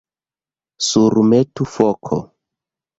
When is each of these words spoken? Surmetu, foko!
Surmetu, 0.87 1.71
foko! 1.77 2.23